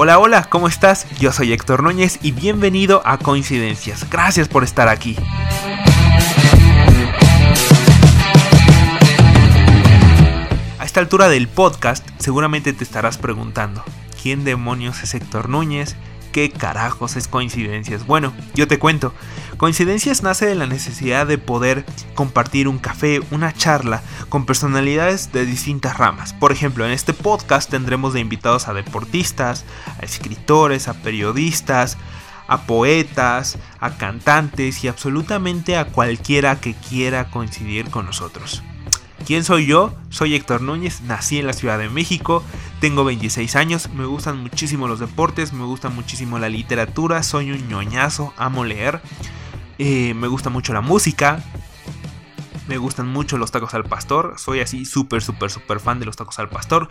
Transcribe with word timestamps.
Hola, 0.00 0.20
hola, 0.20 0.44
¿cómo 0.44 0.68
estás? 0.68 1.08
Yo 1.18 1.32
soy 1.32 1.52
Héctor 1.52 1.82
Núñez 1.82 2.20
y 2.22 2.30
bienvenido 2.30 3.02
a 3.04 3.18
Coincidencias. 3.18 4.08
Gracias 4.08 4.46
por 4.46 4.62
estar 4.62 4.86
aquí. 4.86 5.16
A 10.78 10.84
esta 10.84 11.00
altura 11.00 11.28
del 11.28 11.48
podcast 11.48 12.08
seguramente 12.18 12.72
te 12.72 12.84
estarás 12.84 13.18
preguntando, 13.18 13.82
¿quién 14.22 14.44
demonios 14.44 15.02
es 15.02 15.14
Héctor 15.14 15.48
Núñez? 15.48 15.96
¿Qué 16.38 16.50
carajos 16.50 17.16
es 17.16 17.26
coincidencias? 17.26 18.06
Bueno, 18.06 18.32
yo 18.54 18.68
te 18.68 18.78
cuento. 18.78 19.12
Coincidencias 19.56 20.22
nace 20.22 20.46
de 20.46 20.54
la 20.54 20.68
necesidad 20.68 21.26
de 21.26 21.36
poder 21.36 21.84
compartir 22.14 22.68
un 22.68 22.78
café, 22.78 23.20
una 23.32 23.52
charla 23.52 24.04
con 24.28 24.46
personalidades 24.46 25.32
de 25.32 25.44
distintas 25.44 25.98
ramas. 25.98 26.34
Por 26.34 26.52
ejemplo, 26.52 26.86
en 26.86 26.92
este 26.92 27.12
podcast 27.12 27.68
tendremos 27.68 28.12
de 28.12 28.20
invitados 28.20 28.68
a 28.68 28.72
deportistas, 28.72 29.64
a 30.00 30.04
escritores, 30.04 30.86
a 30.86 30.94
periodistas, 30.94 31.98
a 32.46 32.66
poetas, 32.66 33.58
a 33.80 33.96
cantantes 33.96 34.84
y 34.84 34.86
absolutamente 34.86 35.76
a 35.76 35.86
cualquiera 35.86 36.60
que 36.60 36.74
quiera 36.74 37.32
coincidir 37.32 37.90
con 37.90 38.06
nosotros. 38.06 38.62
¿Quién 39.26 39.42
soy 39.42 39.66
yo? 39.66 39.92
Soy 40.08 40.36
Héctor 40.36 40.62
Núñez, 40.62 41.00
nací 41.02 41.38
en 41.38 41.46
la 41.46 41.52
Ciudad 41.52 41.78
de 41.78 41.88
México, 41.90 42.44
tengo 42.80 43.04
26 43.04 43.56
años, 43.56 43.90
me 43.90 44.04
gustan 44.04 44.38
muchísimo 44.42 44.88
los 44.88 45.00
deportes, 45.00 45.52
me 45.52 45.64
gusta 45.64 45.88
muchísimo 45.88 46.38
la 46.38 46.48
literatura, 46.48 47.22
soy 47.22 47.50
un 47.50 47.68
ñoñazo, 47.68 48.32
amo 48.36 48.64
leer, 48.64 49.00
eh, 49.78 50.14
me 50.14 50.28
gusta 50.28 50.50
mucho 50.50 50.72
la 50.72 50.80
música, 50.80 51.42
me 52.68 52.78
gustan 52.78 53.08
mucho 53.08 53.38
los 53.38 53.50
tacos 53.50 53.74
al 53.74 53.84
pastor, 53.84 54.34
soy 54.38 54.60
así 54.60 54.84
súper, 54.84 55.22
súper, 55.22 55.50
súper 55.50 55.80
fan 55.80 55.98
de 55.98 56.06
los 56.06 56.16
tacos 56.16 56.38
al 56.38 56.48
pastor. 56.48 56.88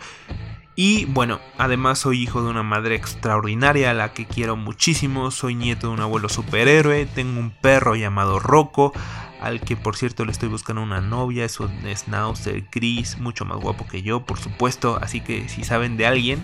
Y 0.74 1.06
bueno, 1.06 1.40
además 1.56 1.98
soy 1.98 2.22
hijo 2.22 2.40
de 2.40 2.50
una 2.50 2.62
madre 2.62 2.94
extraordinaria 2.94 3.90
a 3.90 3.94
la 3.94 4.12
que 4.12 4.26
quiero 4.26 4.54
muchísimo, 4.54 5.32
soy 5.32 5.56
nieto 5.56 5.88
de 5.88 5.94
un 5.94 6.00
abuelo 6.00 6.28
superhéroe, 6.28 7.06
tengo 7.06 7.40
un 7.40 7.50
perro 7.50 7.96
llamado 7.96 8.38
Rocco, 8.38 8.92
al 9.40 9.60
que 9.60 9.76
por 9.76 9.96
cierto 9.96 10.24
le 10.24 10.32
estoy 10.32 10.48
buscando 10.48 10.82
una 10.82 11.00
novia, 11.00 11.44
es 11.44 11.60
un 11.60 11.70
schnauzer 11.94 12.64
gris, 12.72 13.18
mucho 13.18 13.44
más 13.44 13.58
guapo 13.58 13.86
que 13.86 14.02
yo, 14.02 14.24
por 14.24 14.38
supuesto, 14.38 14.98
así 15.00 15.20
que 15.20 15.48
si 15.48 15.64
saben 15.64 15.96
de 15.96 16.06
alguien, 16.06 16.40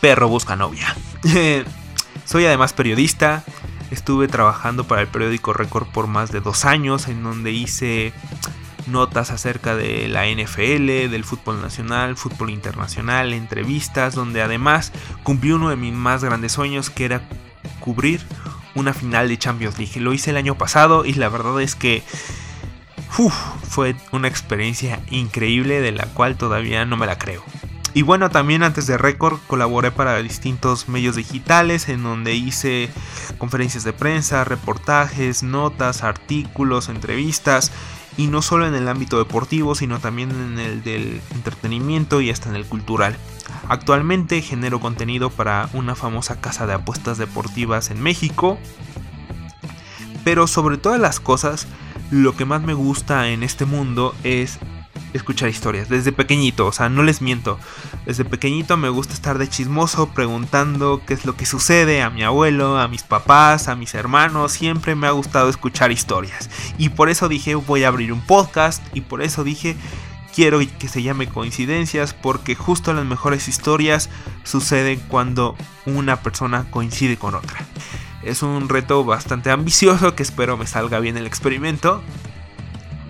perro 0.00 0.28
busca 0.28 0.56
novia. 0.56 0.94
Soy 2.24 2.44
además 2.44 2.72
periodista, 2.72 3.44
estuve 3.90 4.28
trabajando 4.28 4.84
para 4.84 5.02
el 5.02 5.08
periódico 5.08 5.52
Record 5.52 5.86
por 5.88 6.06
más 6.06 6.30
de 6.30 6.40
dos 6.40 6.64
años, 6.64 7.08
en 7.08 7.22
donde 7.22 7.52
hice 7.52 8.12
notas 8.86 9.30
acerca 9.30 9.76
de 9.76 10.08
la 10.08 10.26
NFL, 10.26 11.10
del 11.10 11.24
fútbol 11.24 11.60
nacional, 11.60 12.16
fútbol 12.16 12.50
internacional, 12.50 13.32
entrevistas, 13.32 14.14
donde 14.14 14.42
además 14.42 14.92
cumplí 15.22 15.52
uno 15.52 15.70
de 15.70 15.76
mis 15.76 15.92
más 15.92 16.24
grandes 16.24 16.52
sueños, 16.52 16.90
que 16.90 17.04
era 17.04 17.22
cubrir 17.80 18.20
una 18.74 18.94
final 18.94 19.28
de 19.28 19.38
Champions 19.38 19.78
League. 19.78 20.00
Lo 20.00 20.12
hice 20.12 20.30
el 20.30 20.36
año 20.36 20.56
pasado 20.56 21.04
y 21.04 21.14
la 21.14 21.28
verdad 21.28 21.60
es 21.60 21.74
que 21.74 22.02
fue 23.68 23.96
una 24.12 24.28
experiencia 24.28 25.00
increíble 25.10 25.80
de 25.80 25.92
la 25.92 26.06
cual 26.06 26.36
todavía 26.36 26.84
no 26.84 26.96
me 26.96 27.06
la 27.06 27.18
creo. 27.18 27.42
Y 27.94 28.02
bueno, 28.02 28.30
también 28.30 28.62
antes 28.62 28.86
de 28.86 28.98
Record 28.98 29.38
colaboré 29.46 29.90
para 29.90 30.22
distintos 30.22 30.88
medios 30.88 31.16
digitales 31.16 31.88
en 31.88 32.02
donde 32.02 32.34
hice 32.34 32.90
conferencias 33.38 33.82
de 33.82 33.92
prensa, 33.92 34.44
reportajes, 34.44 35.42
notas, 35.42 36.04
artículos, 36.04 36.88
entrevistas 36.88 37.72
y 38.18 38.26
no 38.26 38.42
solo 38.42 38.66
en 38.66 38.74
el 38.74 38.88
ámbito 38.88 39.16
deportivo, 39.16 39.74
sino 39.74 40.00
también 40.00 40.30
en 40.32 40.58
el 40.58 40.82
del 40.82 41.22
entretenimiento 41.34 42.20
y 42.20 42.30
hasta 42.30 42.50
en 42.50 42.56
el 42.56 42.66
cultural. 42.66 43.16
Actualmente 43.68 44.42
genero 44.42 44.80
contenido 44.80 45.30
para 45.30 45.70
una 45.72 45.94
famosa 45.94 46.40
casa 46.40 46.66
de 46.66 46.74
apuestas 46.74 47.16
deportivas 47.16 47.90
en 47.90 48.02
México, 48.02 48.58
pero 50.24 50.48
sobre 50.48 50.78
todas 50.78 51.00
las 51.00 51.20
cosas, 51.20 51.68
lo 52.10 52.36
que 52.36 52.44
más 52.44 52.60
me 52.60 52.74
gusta 52.74 53.28
en 53.28 53.44
este 53.44 53.64
mundo 53.64 54.14
es 54.24 54.58
escuchar 55.18 55.48
historias 55.48 55.88
desde 55.88 56.12
pequeñito, 56.12 56.66
o 56.66 56.72
sea, 56.72 56.88
no 56.88 57.02
les 57.02 57.20
miento. 57.20 57.58
Desde 58.06 58.24
pequeñito 58.24 58.76
me 58.76 58.88
gusta 58.88 59.14
estar 59.14 59.38
de 59.38 59.48
chismoso 59.48 60.08
preguntando 60.14 61.02
qué 61.06 61.14
es 61.14 61.26
lo 61.26 61.36
que 61.36 61.46
sucede 61.46 62.02
a 62.02 62.10
mi 62.10 62.22
abuelo, 62.22 62.78
a 62.78 62.88
mis 62.88 63.02
papás, 63.02 63.68
a 63.68 63.76
mis 63.76 63.94
hermanos, 63.94 64.52
siempre 64.52 64.94
me 64.94 65.06
ha 65.06 65.10
gustado 65.10 65.48
escuchar 65.50 65.92
historias. 65.92 66.48
Y 66.78 66.88
por 66.88 67.10
eso 67.10 67.28
dije, 67.28 67.54
voy 67.54 67.84
a 67.84 67.88
abrir 67.88 68.12
un 68.12 68.22
podcast 68.22 68.82
y 68.94 69.02
por 69.02 69.22
eso 69.22 69.44
dije, 69.44 69.76
quiero 70.34 70.60
que 70.78 70.88
se 70.88 71.02
llame 71.02 71.26
coincidencias 71.26 72.14
porque 72.14 72.54
justo 72.54 72.92
las 72.92 73.04
mejores 73.04 73.48
historias 73.48 74.08
suceden 74.44 75.00
cuando 75.08 75.56
una 75.84 76.22
persona 76.22 76.70
coincide 76.70 77.16
con 77.16 77.34
otra. 77.34 77.66
Es 78.22 78.42
un 78.42 78.68
reto 78.68 79.04
bastante 79.04 79.50
ambicioso 79.50 80.14
que 80.14 80.22
espero 80.22 80.56
me 80.56 80.66
salga 80.66 81.00
bien 81.00 81.16
el 81.16 81.26
experimento, 81.26 82.02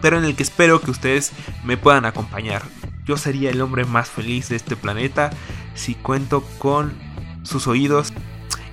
pero 0.01 0.19
en 0.19 0.25
el 0.25 0.37
que 0.37 0.43
espero 0.43 0.81
que 0.81 0.91
ustedes 0.91 1.33
me 1.65 1.77
puedan 1.77 2.05
acompañar. 2.05 2.63
Yo 3.05 3.17
sería 3.17 3.51
el 3.51 3.61
hombre 3.61 3.85
más 3.85 4.09
feliz 4.09 4.49
de 4.49 4.57
este 4.57 4.77
planeta 4.77 5.31
si 5.75 5.95
cuento 5.95 6.43
con 6.59 6.93
sus 7.43 7.67
oídos. 7.67 8.13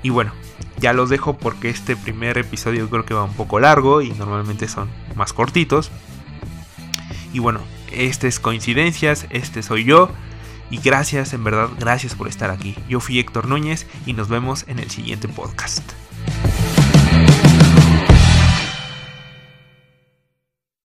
Y 0.03 0.09
bueno, 0.09 0.33
ya 0.77 0.93
los 0.93 1.09
dejo 1.09 1.37
porque 1.37 1.69
este 1.69 1.95
primer 1.95 2.37
episodio 2.37 2.89
creo 2.89 3.05
que 3.05 3.13
va 3.13 3.23
un 3.23 3.33
poco 3.33 3.59
largo 3.59 4.01
y 4.01 4.09
normalmente 4.11 4.67
son 4.67 4.89
más 5.15 5.33
cortitos. 5.33 5.91
Y 7.33 7.39
bueno, 7.39 7.61
este 7.91 8.27
es 8.27 8.39
coincidencias, 8.39 9.25
este 9.29 9.63
soy 9.63 9.85
yo. 9.85 10.09
Y 10.69 10.77
gracias, 10.77 11.33
en 11.33 11.43
verdad, 11.43 11.69
gracias 11.79 12.15
por 12.15 12.27
estar 12.27 12.49
aquí. 12.49 12.75
Yo 12.89 12.99
fui 12.99 13.19
Héctor 13.19 13.47
Núñez 13.47 13.85
y 14.05 14.13
nos 14.13 14.29
vemos 14.29 14.65
en 14.67 14.79
el 14.79 14.89
siguiente 14.89 15.27
podcast. 15.27 16.04